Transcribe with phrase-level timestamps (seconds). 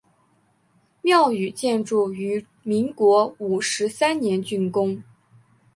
[1.03, 5.03] 庙宇建筑于民国五十三年竣工。